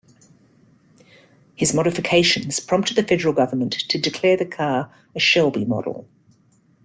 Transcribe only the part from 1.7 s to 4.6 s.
modifications prompted the federal government to declare the